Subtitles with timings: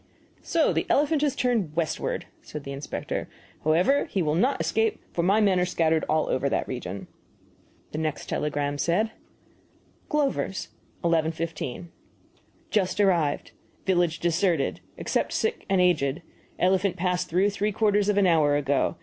[0.41, 3.29] "So the elephant has turned westward," said the inspector.
[3.63, 7.05] "However, he will not escape, for my men are scattered all over that region."
[7.91, 9.11] The next telegram said:
[10.09, 10.69] GLOVER'S,
[11.03, 11.89] 11.15
[12.71, 13.51] Just arrived.
[13.85, 16.23] Village deserted, except sick and aged.
[16.57, 18.95] Elephant passed through three quarters of an hour ago.